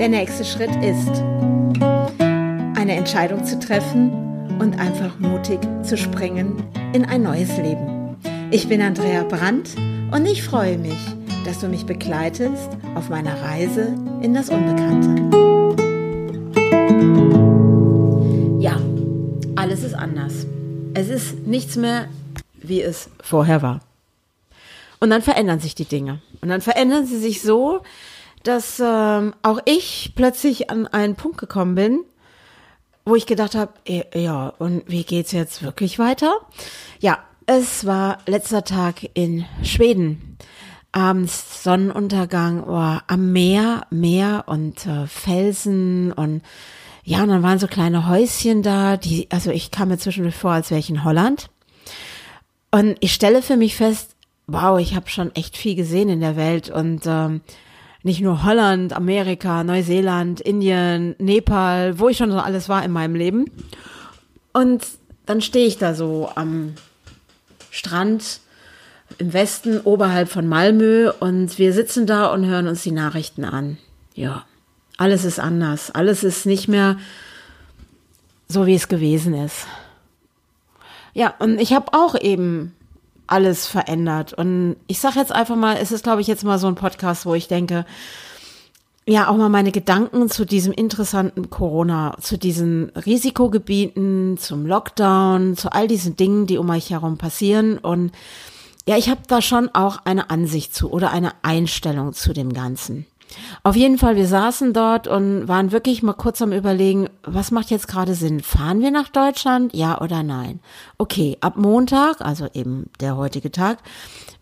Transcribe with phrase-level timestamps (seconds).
[0.00, 1.10] Der nächste Schritt ist,
[2.74, 6.64] eine Entscheidung zu treffen und einfach mutig zu springen
[6.94, 8.16] in ein neues Leben.
[8.50, 9.76] Ich bin Andrea Brandt
[10.10, 10.96] und ich freue mich,
[11.44, 15.20] dass du mich begleitest auf meiner Reise in das Unbekannte.
[18.58, 18.80] Ja,
[19.54, 20.46] alles ist anders.
[20.94, 22.08] Es ist nichts mehr,
[22.54, 23.80] wie es vorher war.
[24.98, 26.22] Und dann verändern sich die Dinge.
[26.40, 27.82] Und dann verändern sie sich so,
[28.42, 32.00] dass ähm, auch ich plötzlich an einen Punkt gekommen bin,
[33.04, 33.72] wo ich gedacht habe,
[34.14, 36.32] ja, und wie geht's jetzt wirklich weiter?
[37.00, 40.36] Ja, es war letzter Tag in Schweden.
[40.92, 46.42] Abends Sonnenuntergang, oh, am Meer, Meer und äh, Felsen und
[47.04, 50.52] ja, und dann waren so kleine Häuschen da, die, also ich kam mir zwischendurch vor,
[50.52, 51.50] als wäre ich in Holland.
[52.70, 54.14] Und ich stelle für mich fest,
[54.46, 57.40] wow, ich habe schon echt viel gesehen in der Welt und ähm,
[58.02, 63.14] nicht nur Holland, Amerika, Neuseeland, Indien, Nepal, wo ich schon so alles war in meinem
[63.14, 63.50] Leben.
[64.52, 64.86] Und
[65.26, 66.74] dann stehe ich da so am
[67.70, 68.40] Strand
[69.18, 73.76] im Westen oberhalb von Malmö und wir sitzen da und hören uns die Nachrichten an.
[74.14, 74.44] Ja,
[74.96, 75.90] alles ist anders.
[75.90, 76.96] Alles ist nicht mehr
[78.48, 79.66] so, wie es gewesen ist.
[81.12, 82.74] Ja, und ich habe auch eben
[83.30, 84.32] alles verändert.
[84.32, 87.26] Und ich sage jetzt einfach mal, es ist, glaube ich, jetzt mal so ein Podcast,
[87.26, 87.84] wo ich denke,
[89.06, 95.72] ja, auch mal meine Gedanken zu diesem interessanten Corona, zu diesen Risikogebieten, zum Lockdown, zu
[95.72, 97.78] all diesen Dingen, die um euch herum passieren.
[97.78, 98.12] Und
[98.86, 103.06] ja, ich habe da schon auch eine Ansicht zu oder eine Einstellung zu dem Ganzen.
[103.62, 107.70] Auf jeden Fall, wir saßen dort und waren wirklich mal kurz am Überlegen, was macht
[107.70, 108.40] jetzt gerade Sinn?
[108.40, 109.74] Fahren wir nach Deutschland?
[109.74, 110.60] Ja oder nein?
[110.98, 113.78] Okay, ab Montag, also eben der heutige Tag,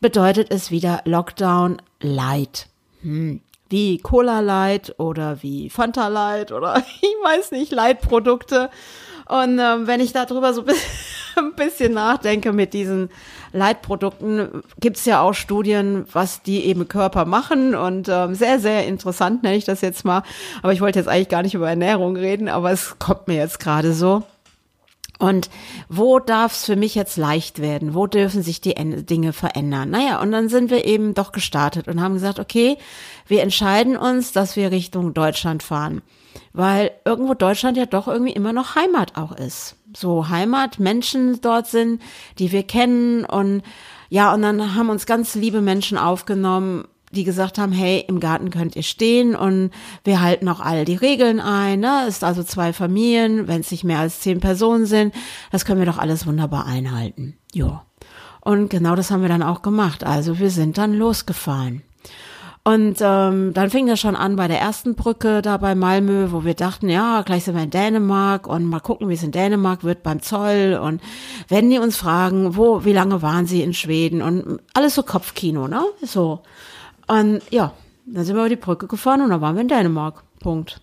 [0.00, 2.69] bedeutet es wieder Lockdown Light.
[3.03, 3.41] Hm.
[3.70, 8.71] Wie Cola Light oder wie Fanta Light oder ich weiß nicht, Light-Produkte.
[9.27, 11.17] Und äh, wenn ich darüber so ein bisschen
[11.91, 13.10] nachdenke mit diesen
[13.53, 19.43] Leitprodukten, gibt's ja auch Studien, was die eben Körper machen und ähm, sehr, sehr interessant
[19.43, 20.22] nenne ich das jetzt mal.
[20.62, 23.60] Aber ich wollte jetzt eigentlich gar nicht über Ernährung reden, aber es kommt mir jetzt
[23.60, 24.22] gerade so.
[25.19, 25.50] Und
[25.88, 27.94] wo darf es für mich jetzt leicht werden?
[27.94, 29.91] Wo dürfen sich die Dinge verändern?
[29.91, 32.77] Naja, und dann sind wir eben doch gestartet und haben gesagt, okay,
[33.27, 36.03] wir entscheiden uns, dass wir Richtung Deutschland fahren
[36.53, 39.77] weil irgendwo Deutschland ja doch irgendwie immer noch Heimat auch ist.
[39.97, 42.03] So Heimat, Menschen dort sind,
[42.38, 43.62] die wir kennen und
[44.10, 48.50] ja, und dann haben uns ganz liebe Menschen aufgenommen, die gesagt haben, hey, im Garten
[48.50, 49.71] könnt ihr stehen und
[50.04, 51.81] wir halten auch all die Regeln ein.
[51.81, 52.06] Ne?
[52.06, 55.15] Ist also zwei Familien, wenn es nicht mehr als zehn Personen sind,
[55.50, 57.37] das können wir doch alles wunderbar einhalten.
[57.53, 57.84] Ja.
[58.41, 60.04] Und genau das haben wir dann auch gemacht.
[60.04, 61.82] Also wir sind dann losgefahren.
[62.68, 66.44] Und ähm, dann fing das schon an bei der ersten Brücke da bei Malmö, wo
[66.44, 69.84] wir dachten, ja, gleich sind wir in Dänemark und mal gucken, wie es in Dänemark
[69.84, 70.78] wird beim Zoll.
[70.78, 71.00] Und
[71.48, 75.66] wenn die uns fragen, wo, wie lange waren sie in Schweden und alles so Kopfkino,
[75.66, 75.82] ne?
[76.02, 76.42] So.
[77.06, 77.72] Und ja,
[78.04, 80.22] dann sind wir über die Brücke gefahren und dann waren wir in Dänemark.
[80.38, 80.82] Punkt.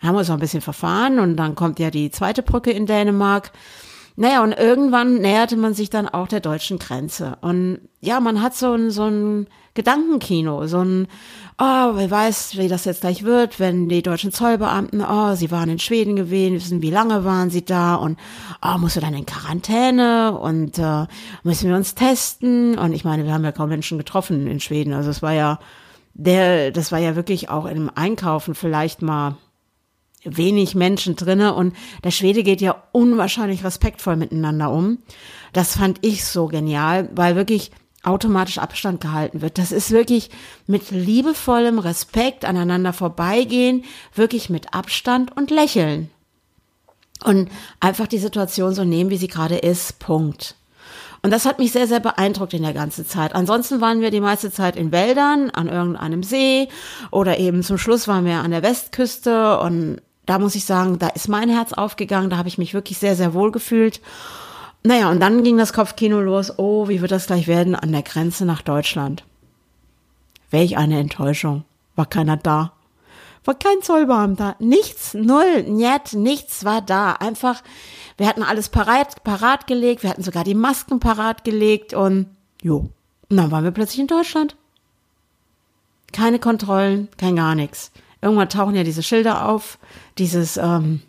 [0.00, 2.70] Dann haben wir uns noch ein bisschen verfahren und dann kommt ja die zweite Brücke
[2.70, 3.52] in Dänemark.
[4.18, 7.36] Naja, und irgendwann näherte man sich dann auch der deutschen Grenze.
[7.42, 9.46] Und ja, man hat so ein, so ein
[9.76, 11.06] Gedankenkino, so ein,
[11.58, 15.70] oh, wer weiß, wie das jetzt gleich wird, wenn die deutschen Zollbeamten, oh, sie waren
[15.70, 18.18] in Schweden gewesen, wie lange waren sie da und
[18.60, 21.06] oh, musst du dann in Quarantäne und äh,
[21.44, 22.76] müssen wir uns testen?
[22.76, 24.92] Und ich meine, wir haben ja kaum Menschen getroffen in Schweden.
[24.92, 25.60] Also es war ja
[26.18, 29.36] der, das war ja wirklich auch im Einkaufen vielleicht mal
[30.24, 34.98] wenig Menschen drinne und der Schwede geht ja unwahrscheinlich respektvoll miteinander um.
[35.52, 37.70] Das fand ich so genial, weil wirklich
[38.06, 39.58] automatisch Abstand gehalten wird.
[39.58, 40.30] Das ist wirklich
[40.66, 43.84] mit liebevollem Respekt aneinander vorbeigehen,
[44.14, 46.10] wirklich mit Abstand und Lächeln.
[47.24, 47.50] Und
[47.80, 49.98] einfach die Situation so nehmen, wie sie gerade ist.
[49.98, 50.54] Punkt.
[51.22, 53.34] Und das hat mich sehr, sehr beeindruckt in der ganzen Zeit.
[53.34, 56.68] Ansonsten waren wir die meiste Zeit in Wäldern, an irgendeinem See
[57.10, 61.08] oder eben zum Schluss waren wir an der Westküste und da muss ich sagen, da
[61.08, 64.00] ist mein Herz aufgegangen, da habe ich mich wirklich sehr, sehr wohl gefühlt.
[64.86, 66.60] Naja, und dann ging das Kopfkino los.
[66.60, 69.24] Oh, wie wird das gleich werden an der Grenze nach Deutschland?
[70.52, 71.64] Welch eine Enttäuschung.
[71.96, 72.72] War keiner da.
[73.44, 74.54] War kein Zollbeamter.
[74.60, 77.14] Nichts, null, njet, nichts war da.
[77.14, 77.64] Einfach,
[78.16, 80.04] wir hatten alles parat, parat gelegt.
[80.04, 82.26] Wir hatten sogar die Masken parat gelegt und
[82.62, 82.88] jo.
[83.28, 84.54] Und dann waren wir plötzlich in Deutschland.
[86.12, 87.90] Keine Kontrollen, kein gar nichts.
[88.22, 89.80] Irgendwann tauchen ja diese Schilder auf,
[90.16, 91.02] dieses, ähm,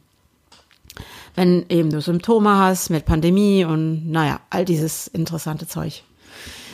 [1.37, 6.01] wenn eben du Symptome hast mit Pandemie und naja, all dieses interessante Zeug.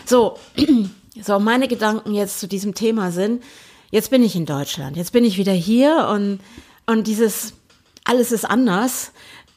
[0.06, 0.38] So,
[1.22, 3.44] so meine Gedanken jetzt zu diesem Thema sind,
[3.92, 6.40] jetzt bin ich in Deutschland, jetzt bin ich wieder hier und,
[6.86, 7.54] und dieses,
[8.06, 9.12] alles ist anders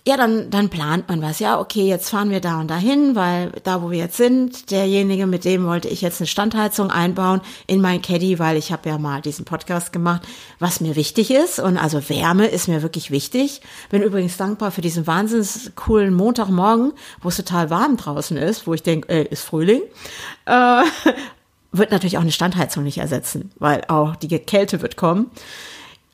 [0.06, 1.40] ja, dann, dann plant man was.
[1.40, 5.26] Ja, okay, jetzt fahren wir da und dahin, weil da, wo wir jetzt sind, derjenige,
[5.26, 8.98] mit dem wollte ich jetzt eine Standheizung einbauen in mein Caddy, weil ich habe ja
[8.98, 10.22] mal diesen Podcast gemacht,
[10.60, 11.58] was mir wichtig ist.
[11.58, 13.62] Und also Wärme ist mir wirklich wichtig.
[13.90, 18.74] Bin übrigens dankbar für diesen wahnsinnig coolen Montagmorgen, wo es total warm draußen ist, wo
[18.74, 19.82] ich denke, ey, ist Frühling.
[20.44, 20.82] Äh,
[21.72, 25.32] wird natürlich auch eine Standheizung nicht ersetzen, weil auch die Kälte wird kommen.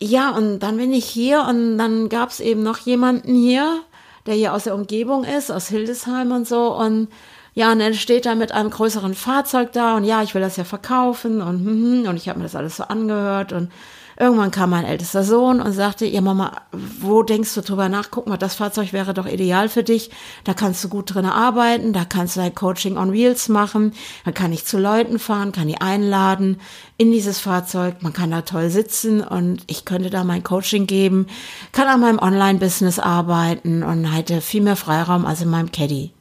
[0.05, 3.83] Ja, und dann bin ich hier und dann gab es eben noch jemanden hier,
[4.27, 6.77] der hier aus der Umgebung ist, aus Hildesheim und so.
[6.77, 7.07] Und
[7.55, 10.57] ja, und dann steht er mit einem größeren Fahrzeug da und ja, ich will das
[10.57, 13.71] ja verkaufen und, hm, hm, und ich habe mir das alles so angehört und
[14.19, 16.53] Irgendwann kam mein ältester Sohn und sagte, ja Mama,
[17.01, 18.11] wo denkst du drüber nach?
[18.11, 20.11] Guck mal, das Fahrzeug wäre doch ideal für dich.
[20.45, 23.95] Da kannst du gut drin arbeiten, da kannst du dein Coaching on Wheels machen,
[24.25, 26.61] da kann ich zu Leuten fahren, kann die einladen
[26.99, 31.27] in dieses Fahrzeug, man kann da toll sitzen und ich könnte da mein Coaching geben,
[31.73, 36.13] kann an meinem Online-Business arbeiten und hätte viel mehr Freiraum als in meinem Caddy.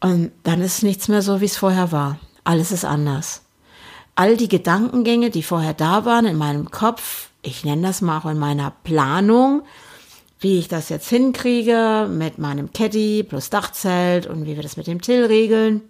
[0.00, 2.18] Und dann ist nichts mehr so, wie es vorher war.
[2.42, 3.42] Alles ist anders
[4.20, 8.26] all die Gedankengänge, die vorher da waren in meinem Kopf, ich nenne das mal auch
[8.26, 9.62] in meiner Planung,
[10.40, 14.86] wie ich das jetzt hinkriege mit meinem Caddy plus Dachzelt und wie wir das mit
[14.86, 15.80] dem Till regeln.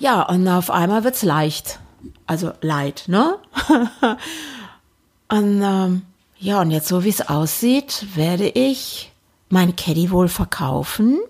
[0.00, 1.78] Ja, und auf einmal wird's leicht.
[2.26, 3.36] Also leid, ne?
[5.28, 6.02] und ähm,
[6.40, 9.12] ja, und jetzt so wie es aussieht, werde ich
[9.48, 11.20] mein Caddy wohl verkaufen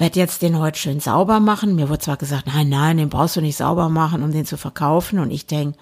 [0.00, 1.76] werde jetzt den heute schön sauber machen.
[1.76, 4.56] Mir wurde zwar gesagt, nein, nein, den brauchst du nicht sauber machen, um den zu
[4.56, 5.18] verkaufen.
[5.18, 5.78] Und ich denke,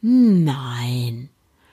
[0.00, 1.28] nein,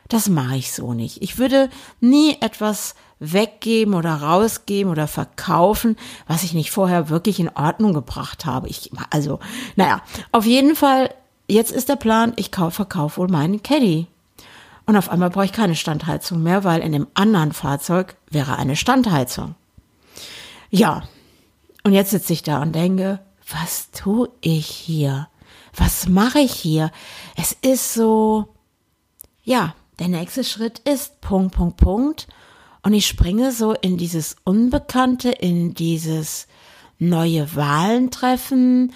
[0.08, 1.24] das mache ich so nicht.
[1.24, 1.70] Ich würde
[2.00, 5.96] nie etwas weggeben oder rausgeben oder verkaufen,
[6.28, 8.70] was ich nicht vorher wirklich in Ordnung gebracht habe.
[8.70, 9.40] Ich, also,
[9.76, 10.02] naja,
[10.32, 11.10] auf jeden Fall,
[11.48, 14.06] jetzt ist der Plan, ich kaufe, verkaufe wohl meinen Caddy.
[14.86, 18.76] Und auf einmal brauche ich keine Standheizung mehr, weil in dem anderen Fahrzeug wäre eine
[18.76, 19.56] Standheizung.
[20.70, 21.04] Ja,
[21.90, 23.20] und jetzt sitze ich da und denke,
[23.52, 25.28] was tue ich hier?
[25.76, 26.92] Was mache ich hier?
[27.36, 28.54] Es ist so,
[29.42, 32.28] ja, der nächste Schritt ist Punkt, Punkt, Punkt.
[32.84, 36.46] Und ich springe so in dieses Unbekannte, in dieses
[37.00, 38.94] neue Wahlen treffen,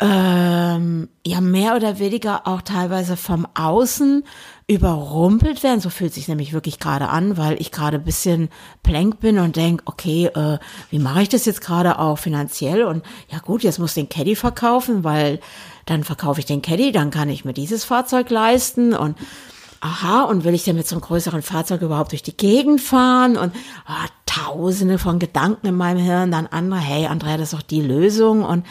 [0.00, 4.24] ähm, ja mehr oder weniger auch teilweise vom Außen
[4.66, 5.80] überrumpelt werden.
[5.80, 8.48] So fühlt sich nämlich wirklich gerade an, weil ich gerade ein bisschen
[8.82, 10.58] plank bin und denk, okay, äh,
[10.90, 12.84] wie mache ich das jetzt gerade auch finanziell?
[12.84, 15.38] Und ja gut, jetzt muss den Caddy verkaufen, weil
[15.86, 19.16] dann verkaufe ich den Caddy, dann kann ich mir dieses Fahrzeug leisten und
[19.80, 23.36] aha, und will ich denn mit so einem größeren Fahrzeug überhaupt durch die Gegend fahren?
[23.36, 23.54] Und
[23.86, 27.82] oh, tausende von Gedanken in meinem Hirn, dann andere, hey, Andrea, das ist doch die
[27.82, 28.64] Lösung und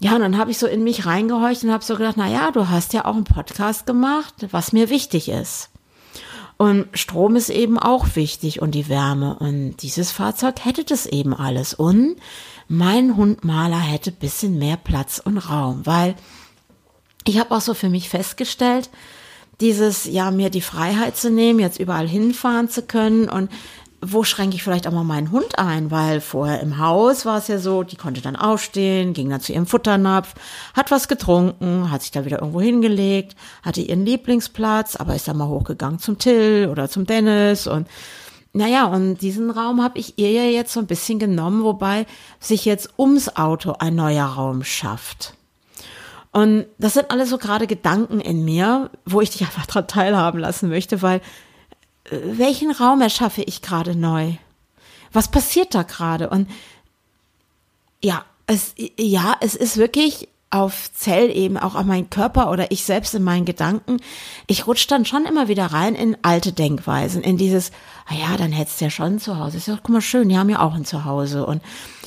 [0.00, 2.50] ja, und dann habe ich so in mich reingehorcht und habe so gedacht, na ja,
[2.50, 5.68] du hast ja auch einen Podcast gemacht, was mir wichtig ist.
[6.56, 9.38] Und Strom ist eben auch wichtig und die Wärme.
[9.38, 11.74] Und dieses Fahrzeug hätte das eben alles.
[11.74, 12.16] Und
[12.68, 16.16] mein Hundmaler hätte bisschen mehr Platz und Raum, weil
[17.26, 18.90] ich habe auch so für mich festgestellt,
[19.60, 23.50] dieses, ja, mir die Freiheit zu nehmen, jetzt überall hinfahren zu können und
[24.02, 25.90] wo schränke ich vielleicht auch mal meinen Hund ein?
[25.90, 29.52] Weil vorher im Haus war es ja so, die konnte dann aufstehen, ging dann zu
[29.52, 30.34] ihrem Futternapf,
[30.74, 35.36] hat was getrunken, hat sich da wieder irgendwo hingelegt, hatte ihren Lieblingsplatz, aber ist dann
[35.36, 37.86] mal hochgegangen zum Till oder zum Dennis und
[38.52, 42.06] naja, und diesen Raum habe ich ihr ja jetzt so ein bisschen genommen, wobei
[42.40, 45.34] sich jetzt ums Auto ein neuer Raum schafft.
[46.32, 50.40] Und das sind alles so gerade Gedanken in mir, wo ich dich einfach daran teilhaben
[50.40, 51.20] lassen möchte, weil
[52.10, 54.32] welchen Raum erschaffe ich gerade neu?
[55.12, 56.30] Was passiert da gerade?
[56.30, 56.48] Und
[58.02, 63.14] ja, es, ja, es ist wirklich auf Zellebene, auch an meinen Körper oder ich selbst
[63.14, 63.98] in meinen Gedanken,
[64.48, 67.70] ich rutsche dann schon immer wieder rein in alte Denkweisen, in dieses,
[68.06, 69.58] ah ja, dann hättest du ja schon ein Zuhause.
[69.58, 71.46] Ist ja, guck mal schön, die haben ja auch ein Zuhause.
[71.46, 71.62] Und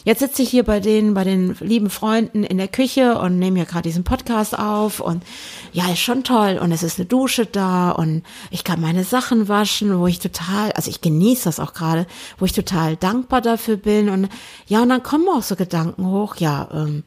[0.06, 3.58] Jetzt sitze ich hier bei den, bei den lieben Freunden in der Küche und nehme
[3.58, 5.24] hier gerade diesen Podcast auf und
[5.72, 9.48] ja, ist schon toll und es ist eine Dusche da und ich kann meine Sachen
[9.48, 12.06] waschen, wo ich total, also ich genieße das auch gerade,
[12.38, 14.28] wo ich total dankbar dafür bin und
[14.68, 17.04] ja, und dann kommen auch so Gedanken hoch, ja, ähm,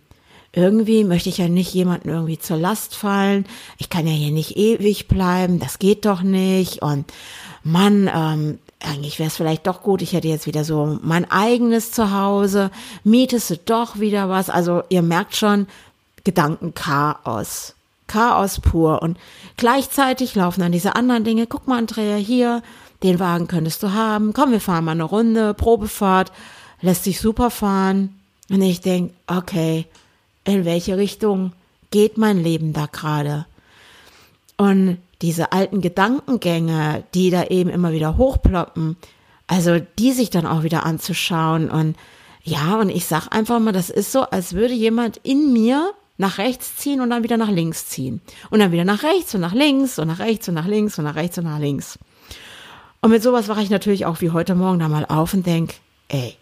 [0.56, 3.44] irgendwie möchte ich ja nicht jemanden irgendwie zur Last fallen.
[3.76, 6.80] Ich kann ja hier nicht ewig bleiben, das geht doch nicht.
[6.80, 7.12] Und
[7.62, 11.92] Mann, ähm, eigentlich wäre es vielleicht doch gut, ich hätte jetzt wieder so mein eigenes
[11.92, 12.70] Zuhause,
[13.04, 14.50] mietest du doch wieder was.
[14.50, 15.66] Also ihr merkt schon,
[16.24, 17.74] Gedankenchaos.
[18.08, 19.02] Chaos pur.
[19.02, 19.18] Und
[19.56, 21.46] gleichzeitig laufen dann diese anderen Dinge.
[21.46, 22.62] Guck mal, Andrea, hier,
[23.02, 24.32] den Wagen könntest du haben.
[24.32, 26.32] Komm, wir fahren mal eine Runde, Probefahrt,
[26.80, 28.18] lässt sich super fahren.
[28.48, 29.86] Und ich denk, okay,
[30.44, 31.52] in welche Richtung
[31.90, 33.46] geht mein Leben da gerade?
[34.56, 38.96] Und diese alten Gedankengänge, die da eben immer wieder hochploppen,
[39.46, 41.96] also die sich dann auch wieder anzuschauen und
[42.42, 46.38] ja, und ich sag einfach mal, das ist so, als würde jemand in mir nach
[46.38, 48.20] rechts ziehen und dann wieder nach links ziehen.
[48.50, 51.04] Und dann wieder nach rechts und nach links und nach rechts und nach links und
[51.04, 51.98] nach rechts und nach links.
[53.00, 55.74] Und mit sowas wache ich natürlich auch wie heute Morgen da mal auf und denk,
[56.08, 56.36] ey,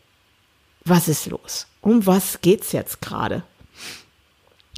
[0.85, 1.67] was ist los?
[1.81, 3.43] Um was geht's jetzt gerade?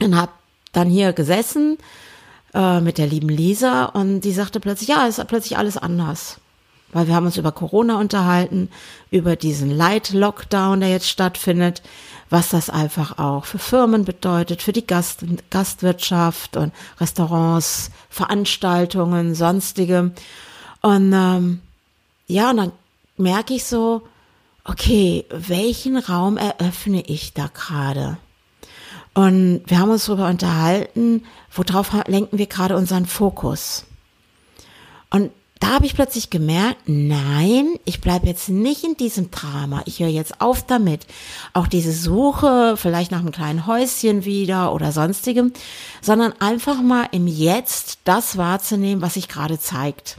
[0.00, 0.32] Und hab
[0.72, 1.78] dann hier gesessen
[2.56, 6.40] äh, mit der lieben Lisa und die sagte plötzlich, ja, ist plötzlich alles anders
[6.92, 8.70] weil wir haben uns über Corona unterhalten,
[9.10, 11.82] über diesen Light-Lockdown, der jetzt stattfindet,
[12.30, 20.12] was das einfach auch für Firmen bedeutet, für die Gast Gastwirtschaft und Restaurants, Veranstaltungen, sonstige.
[20.80, 21.60] Und ähm,
[22.28, 22.72] ja, und dann
[23.16, 24.02] merke ich so,
[24.64, 28.16] okay, welchen Raum eröffne ich da gerade?
[29.16, 33.87] Und wir haben uns darüber unterhalten, worauf lenken wir gerade unseren Fokus?
[35.08, 39.80] Und da habe ich plötzlich gemerkt, nein, ich bleibe jetzt nicht in diesem Drama.
[39.87, 41.06] Ich höre jetzt auf damit.
[41.54, 45.54] Auch diese Suche, vielleicht nach einem kleinen Häuschen wieder oder sonstigem,
[46.02, 50.18] sondern einfach mal im Jetzt das wahrzunehmen, was sich gerade zeigt.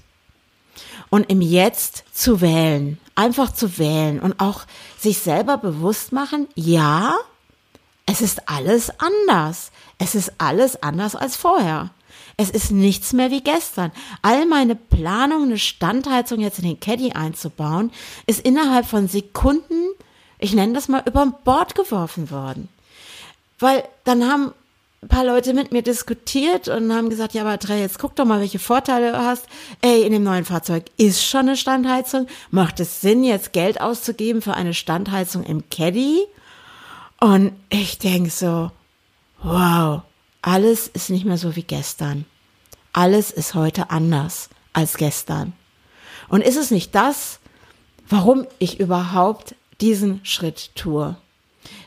[1.11, 4.63] Und im Jetzt zu wählen, einfach zu wählen und auch
[4.97, 7.13] sich selber bewusst machen, ja,
[8.07, 9.71] es ist alles anders.
[9.99, 11.91] Es ist alles anders als vorher.
[12.37, 13.91] Es ist nichts mehr wie gestern.
[14.21, 17.91] All meine Planung, eine Standheizung jetzt in den Caddy einzubauen,
[18.25, 19.89] ist innerhalb von Sekunden,
[20.39, 22.69] ich nenne das mal, über Bord geworfen worden.
[23.59, 24.53] Weil dann haben
[25.01, 28.25] ein paar Leute mit mir diskutiert und haben gesagt, ja, aber Trey, jetzt guck doch
[28.25, 29.45] mal, welche Vorteile du hast.
[29.81, 32.27] Ey, in dem neuen Fahrzeug ist schon eine Standheizung.
[32.51, 36.25] Macht es Sinn, jetzt Geld auszugeben für eine Standheizung im Caddy?
[37.19, 38.71] Und ich denk so,
[39.41, 40.01] wow,
[40.41, 42.25] alles ist nicht mehr so wie gestern.
[42.93, 45.53] Alles ist heute anders als gestern.
[46.29, 47.39] Und ist es nicht das,
[48.07, 51.15] warum ich überhaupt diesen Schritt tue?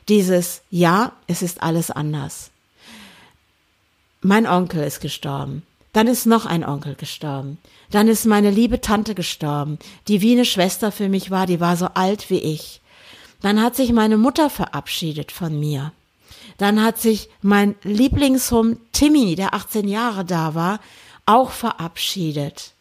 [0.09, 2.51] Dieses, ja, es ist alles anders.
[4.21, 5.63] Mein Onkel ist gestorben.
[5.93, 7.59] Dann ist noch ein Onkel gestorben.
[7.91, 11.77] Dann ist meine liebe Tante gestorben, die wie eine Schwester für mich war, die war
[11.77, 12.81] so alt wie ich.
[13.41, 15.93] Dann hat sich meine Mutter verabschiedet von mir.
[16.59, 20.81] Dann hat sich mein Lieblingshund Timmy, der 18 Jahre da war,
[21.25, 22.75] auch verabschiedet.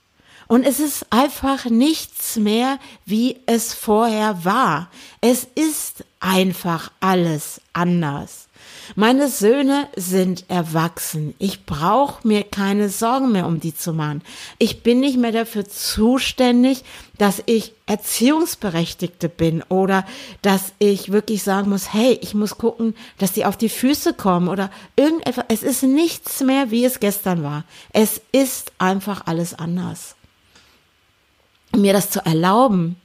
[0.47, 4.89] Und es ist einfach nichts mehr, wie es vorher war.
[5.21, 8.48] Es ist einfach alles anders.
[8.95, 11.35] Meine Söhne sind erwachsen.
[11.37, 14.21] Ich brauche mir keine Sorgen mehr um die zu machen.
[14.57, 16.83] Ich bin nicht mehr dafür zuständig,
[17.17, 20.05] dass ich Erziehungsberechtigte bin oder
[20.41, 24.47] dass ich wirklich sagen muss, hey, ich muss gucken, dass die auf die Füße kommen
[24.47, 25.45] oder irgendetwas.
[25.49, 27.63] Es ist nichts mehr, wie es gestern war.
[27.93, 30.15] Es ist einfach alles anders.
[31.75, 32.95] mir das zu erlauben,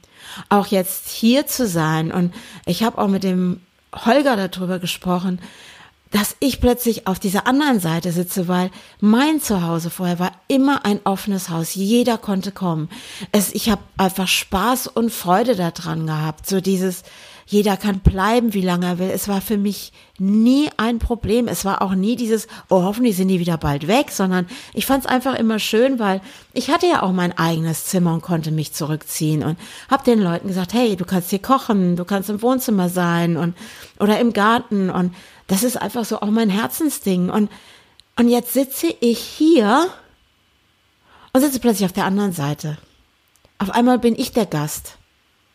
[0.49, 2.33] auch jetzt hier zu sein und
[2.65, 3.61] ich habe auch mit dem
[3.93, 5.39] Holger darüber gesprochen,
[6.15, 11.01] dass ich plötzlich auf dieser anderen Seite sitze, weil mein Zuhause vorher war immer ein
[11.03, 11.75] offenes Haus.
[11.75, 12.87] Jeder konnte kommen.
[13.33, 16.47] Es, ich habe einfach Spaß und Freude daran gehabt.
[16.47, 17.03] So dieses,
[17.47, 19.11] jeder kann bleiben, wie lange er will.
[19.11, 21.47] Es war für mich nie ein Problem.
[21.47, 25.05] Es war auch nie dieses, oh, hoffentlich sind die wieder bald weg, sondern ich fand
[25.05, 26.21] es einfach immer schön, weil
[26.53, 29.59] ich hatte ja auch mein eigenes Zimmer und konnte mich zurückziehen und
[29.91, 33.55] habe den Leuten gesagt, hey, du kannst hier kochen, du kannst im Wohnzimmer sein und
[33.99, 35.13] oder im Garten und
[35.45, 37.29] das ist einfach so auch mein Herzensding.
[37.29, 37.51] Und,
[38.17, 39.87] und jetzt sitze ich hier
[41.31, 42.77] und sitze plötzlich auf der anderen Seite.
[43.59, 44.97] Auf einmal bin ich der Gast.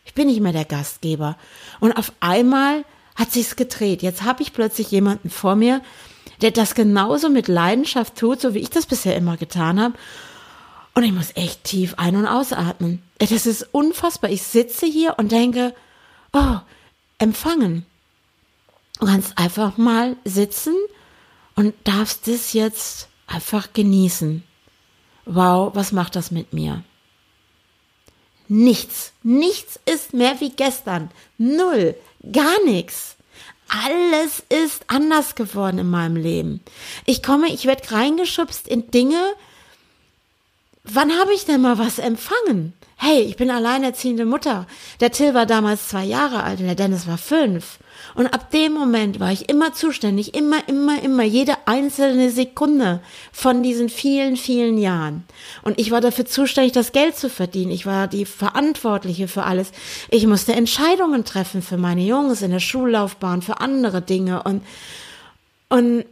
[0.04, 1.36] Ich bin nicht mehr der Gastgeber.
[1.78, 2.84] Und auf einmal
[3.16, 4.02] hat sich's gedreht.
[4.02, 5.82] Jetzt habe ich plötzlich jemanden vor mir,
[6.40, 9.94] der das genauso mit Leidenschaft tut, so wie ich das bisher immer getan habe.
[10.94, 13.02] Und ich muss echt tief ein- und ausatmen.
[13.18, 14.30] Das ist unfassbar.
[14.30, 15.74] Ich sitze hier und denke,
[16.32, 16.56] oh,
[17.18, 17.86] empfangen.
[18.98, 20.74] Du kannst einfach mal sitzen
[21.54, 24.42] und darfst es jetzt einfach genießen.
[25.26, 26.82] Wow, was macht das mit mir?
[28.52, 31.12] Nichts, nichts ist mehr wie gestern.
[31.38, 31.94] Null,
[32.32, 33.14] gar nichts.
[33.68, 36.60] Alles ist anders geworden in meinem Leben.
[37.06, 39.22] Ich komme, ich werde reingeschubst in Dinge.
[40.84, 42.72] Wann habe ich denn mal was empfangen?
[42.96, 44.66] Hey, ich bin alleinerziehende Mutter.
[45.00, 47.78] Der Till war damals zwei Jahre alt und der Dennis war fünf.
[48.14, 53.00] Und ab dem Moment war ich immer zuständig, immer, immer, immer, jede einzelne Sekunde
[53.32, 55.24] von diesen vielen, vielen Jahren.
[55.62, 57.70] Und ich war dafür zuständig, das Geld zu verdienen.
[57.70, 59.72] Ich war die Verantwortliche für alles.
[60.10, 64.42] Ich musste Entscheidungen treffen für meine Jungs in der Schullaufbahn, für andere Dinge.
[64.42, 64.62] Und,
[65.68, 66.04] und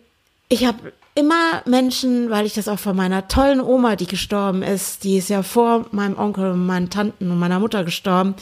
[0.48, 5.02] ich habe immer Menschen, weil ich das auch von meiner tollen Oma, die gestorben ist,
[5.02, 8.36] die ist ja vor meinem Onkel und meinen Tanten und meiner Mutter gestorben,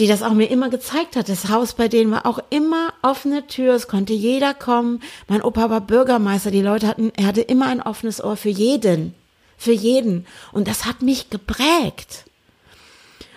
[0.00, 1.28] die das auch mir immer gezeigt hat.
[1.28, 5.00] Das Haus bei denen war auch immer offene Tür, es konnte jeder kommen.
[5.28, 9.14] Mein Opa war Bürgermeister, die Leute hatten, er hatte immer ein offenes Ohr für jeden,
[9.56, 10.26] für jeden.
[10.50, 12.24] Und das hat mich geprägt.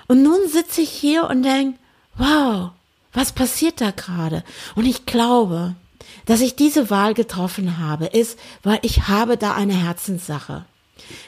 [0.07, 1.77] Und nun sitze ich hier und denke,
[2.15, 2.71] wow,
[3.13, 4.43] was passiert da gerade?
[4.73, 5.75] Und ich glaube,
[6.25, 10.65] dass ich diese Wahl getroffen habe, ist, weil ich habe da eine Herzenssache.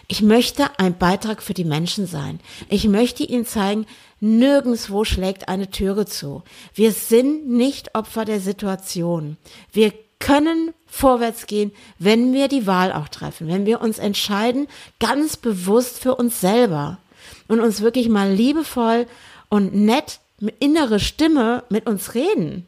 [0.07, 2.39] Ich möchte ein Beitrag für die Menschen sein.
[2.69, 3.85] Ich möchte ihnen zeigen,
[4.19, 6.43] nirgendswo schlägt eine Türe zu.
[6.73, 9.37] Wir sind nicht Opfer der Situation.
[9.71, 14.67] Wir können vorwärts gehen, wenn wir die Wahl auch treffen, wenn wir uns entscheiden,
[14.99, 16.99] ganz bewusst für uns selber
[17.47, 19.07] und uns wirklich mal liebevoll
[19.49, 20.19] und nett
[20.59, 22.65] innere Stimme mit uns reden.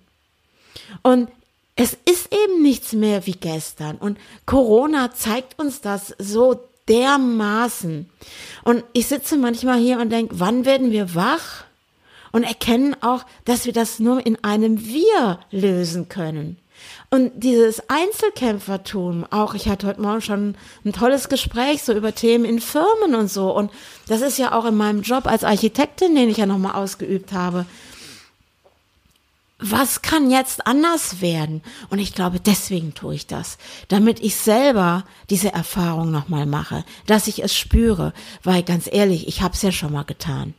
[1.02, 1.30] Und
[1.76, 3.98] es ist eben nichts mehr wie gestern.
[3.98, 8.10] Und Corona zeigt uns das so dermaßen.
[8.64, 11.66] Und ich sitze manchmal hier und denke, wann werden wir wach?
[12.32, 16.58] Und erkennen auch, dass wir das nur in einem Wir lösen können.
[17.10, 22.44] Und dieses Einzelkämpfertum, auch ich hatte heute Morgen schon ein tolles Gespräch so über Themen
[22.44, 23.56] in Firmen und so.
[23.56, 23.72] Und
[24.08, 27.66] das ist ja auch in meinem Job als Architektin, den ich ja nochmal ausgeübt habe
[29.58, 31.62] was kann jetzt anders werden?
[31.90, 33.58] Und ich glaube, deswegen tue ich das,
[33.88, 39.42] damit ich selber diese Erfahrung nochmal mache, dass ich es spüre, weil ganz ehrlich, ich
[39.42, 40.54] habe es ja schon mal getan.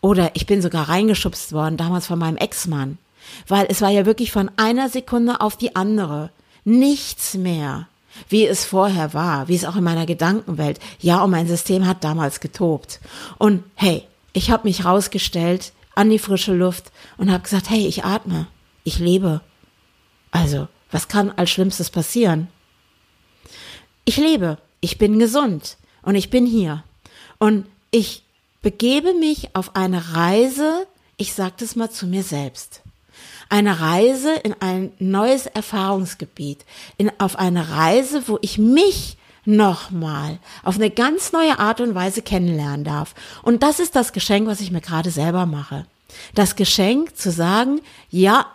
[0.00, 2.98] Oder ich bin sogar reingeschubst worden, damals von meinem Ex-Mann,
[3.46, 6.30] weil es war ja wirklich von einer Sekunde auf die andere
[6.64, 7.86] nichts mehr,
[8.28, 10.80] wie es vorher war, wie es auch in meiner Gedankenwelt.
[11.00, 13.00] Ja, und mein System hat damals getobt.
[13.38, 18.04] Und hey, ich habe mich rausgestellt, an die frische Luft und habe gesagt, hey, ich
[18.04, 18.46] atme,
[18.82, 19.40] ich lebe.
[20.30, 22.48] Also, was kann als Schlimmstes passieren?
[24.04, 26.84] Ich lebe, ich bin gesund und ich bin hier.
[27.38, 28.22] Und ich
[28.62, 32.82] begebe mich auf eine Reise, ich sage das mal zu mir selbst.
[33.48, 36.64] Eine Reise in ein neues Erfahrungsgebiet,
[36.96, 42.22] in, auf eine Reise, wo ich mich nochmal auf eine ganz neue Art und Weise
[42.22, 43.14] kennenlernen darf.
[43.42, 45.86] Und das ist das Geschenk, was ich mir gerade selber mache.
[46.34, 47.80] Das Geschenk zu sagen,
[48.10, 48.46] ja,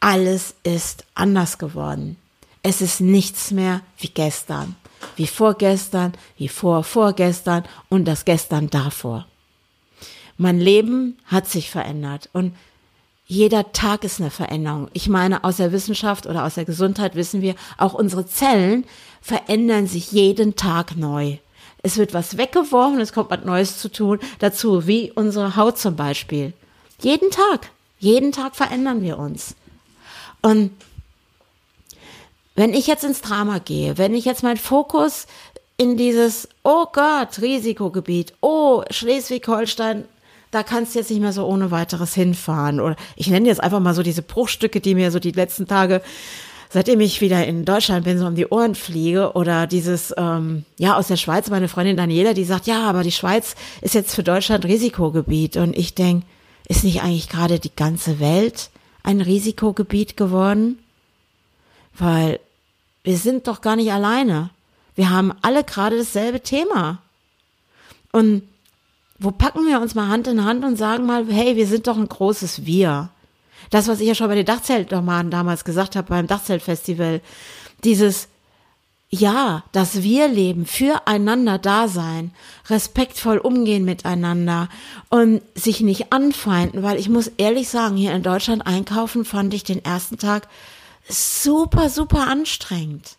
[0.00, 2.16] alles ist anders geworden.
[2.62, 4.76] Es ist nichts mehr wie gestern,
[5.16, 9.26] wie vorgestern, wie vor vorgestern und das gestern davor.
[10.36, 12.54] Mein Leben hat sich verändert und
[13.26, 14.88] jeder Tag ist eine Veränderung.
[14.92, 18.84] Ich meine, aus der Wissenschaft oder aus der Gesundheit wissen wir, auch unsere Zellen
[19.20, 21.38] verändern sich jeden Tag neu.
[21.82, 25.96] Es wird was weggeworfen, es kommt was Neues zu tun dazu, wie unsere Haut zum
[25.96, 26.52] Beispiel.
[27.00, 29.56] Jeden Tag, jeden Tag verändern wir uns.
[30.42, 30.70] Und
[32.54, 35.26] wenn ich jetzt ins Drama gehe, wenn ich jetzt meinen Fokus
[35.76, 40.04] in dieses, oh Gott, Risikogebiet, oh, Schleswig-Holstein,
[40.52, 42.78] da kannst du jetzt nicht mehr so ohne weiteres hinfahren.
[42.78, 46.02] Oder ich nenne jetzt einfach mal so diese Bruchstücke, die mir so die letzten Tage,
[46.68, 49.32] seitdem ich wieder in Deutschland bin, so um die Ohren fliege.
[49.32, 53.12] Oder dieses, ähm, ja, aus der Schweiz, meine Freundin Daniela, die sagt, ja, aber die
[53.12, 55.56] Schweiz ist jetzt für Deutschland Risikogebiet.
[55.56, 56.24] Und ich denk,
[56.68, 58.68] ist nicht eigentlich gerade die ganze Welt
[59.02, 60.78] ein Risikogebiet geworden?
[61.96, 62.40] Weil
[63.04, 64.50] wir sind doch gar nicht alleine.
[64.96, 66.98] Wir haben alle gerade dasselbe Thema.
[68.12, 68.42] Und
[69.22, 71.96] wo packen wir uns mal Hand in Hand und sagen mal, hey, wir sind doch
[71.96, 73.10] ein großes Wir.
[73.70, 77.20] Das, was ich ja schon bei den Dachzeltnomaden damals gesagt habe, beim Dachzeltfestival,
[77.84, 78.28] dieses,
[79.08, 82.32] ja, das Wir-Leben, füreinander da sein,
[82.68, 84.68] respektvoll umgehen miteinander
[85.08, 89.64] und sich nicht anfeinden, weil ich muss ehrlich sagen, hier in Deutschland einkaufen fand ich
[89.64, 90.48] den ersten Tag
[91.08, 93.16] super, super anstrengend.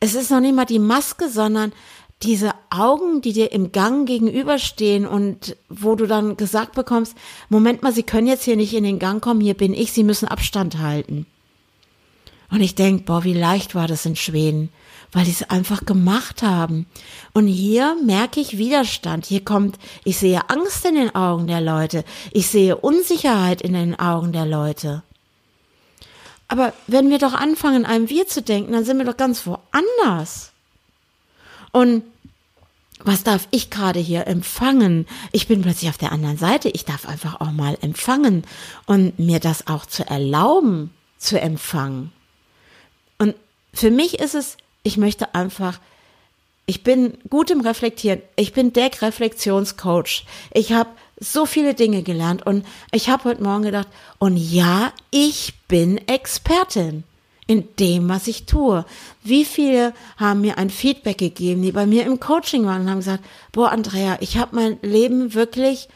[0.00, 1.72] Es ist noch nicht mal die Maske, sondern
[2.24, 7.14] diese Augen, die dir im Gang gegenüberstehen und wo du dann gesagt bekommst,
[7.48, 10.04] Moment mal, Sie können jetzt hier nicht in den Gang kommen, hier bin ich, Sie
[10.04, 11.26] müssen Abstand halten.
[12.50, 14.70] Und ich denk, boah, wie leicht war das in Schweden,
[15.12, 16.86] weil die es einfach gemacht haben.
[17.32, 19.26] Und hier merke ich Widerstand.
[19.26, 22.04] Hier kommt, ich sehe Angst in den Augen der Leute.
[22.32, 25.02] Ich sehe Unsicherheit in den Augen der Leute.
[26.48, 30.52] Aber wenn wir doch anfangen, einem Wir zu denken, dann sind wir doch ganz woanders.
[31.72, 32.04] Und
[33.04, 35.06] was darf ich gerade hier empfangen?
[35.32, 36.68] Ich bin plötzlich auf der anderen Seite.
[36.70, 38.44] Ich darf einfach auch mal empfangen
[38.86, 42.12] und mir das auch zu erlauben, zu empfangen.
[43.18, 43.34] Und
[43.72, 45.80] für mich ist es, ich möchte einfach,
[46.66, 48.22] ich bin gut im Reflektieren.
[48.36, 50.24] Ich bin der Reflexionscoach.
[50.52, 50.90] Ich habe
[51.20, 53.88] so viele Dinge gelernt und ich habe heute Morgen gedacht,
[54.18, 57.04] und ja, ich bin Expertin.
[57.46, 58.84] In dem, was ich tue.
[59.22, 62.98] Wie viele haben mir ein Feedback gegeben, die bei mir im Coaching waren und haben
[62.98, 65.88] gesagt, boah, Andrea, ich habe mein Leben wirklich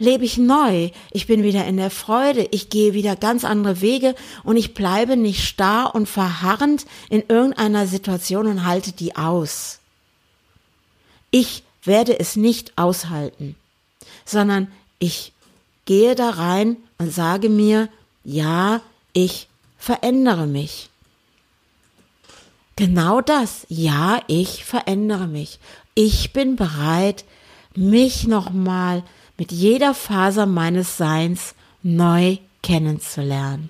[0.00, 0.90] lebe ich neu.
[1.12, 2.48] Ich bin wieder in der Freude.
[2.50, 7.86] Ich gehe wieder ganz andere Wege und ich bleibe nicht starr und verharrend in irgendeiner
[7.86, 9.78] Situation und halte die aus.
[11.30, 13.54] Ich werde es nicht aushalten,
[14.24, 15.32] sondern ich
[15.84, 17.88] gehe da rein und sage mir,
[18.24, 18.80] ja,
[19.12, 20.89] ich verändere mich.
[22.80, 25.60] Genau das, ja, ich verändere mich.
[25.94, 27.26] Ich bin bereit,
[27.76, 29.02] mich nochmal
[29.36, 33.68] mit jeder Faser meines Seins neu kennenzulernen.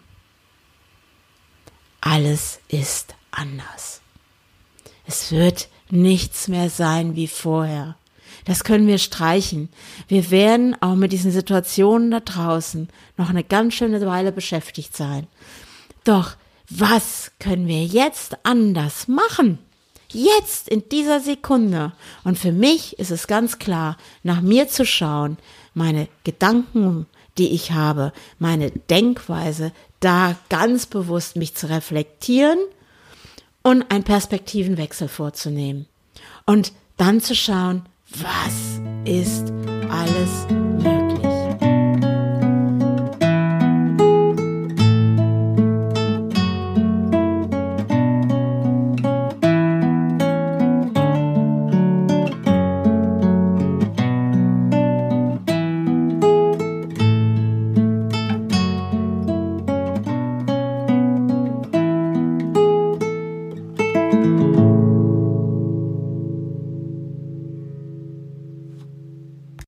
[2.01, 4.01] Alles ist anders.
[5.09, 7.97] Es wird nichts mehr sein wie vorher.
[8.45, 9.71] Das können wir streichen.
[10.07, 15.27] Wir werden auch mit diesen Situationen da draußen noch eine ganz schöne Weile beschäftigt sein.
[16.05, 16.37] Doch
[16.71, 19.59] was können wir jetzt anders machen?
[20.13, 21.93] Jetzt in dieser Sekunde.
[22.25, 25.37] Und für mich ist es ganz klar, nach mir zu schauen,
[25.75, 27.07] meine Gedanken,
[27.39, 32.59] die ich habe, meine Denkweise, da ganz bewusst mich zu reflektieren
[33.63, 35.87] und einen Perspektivenwechsel vorzunehmen.
[36.47, 39.53] Und dann zu schauen, was ist
[39.91, 40.70] alles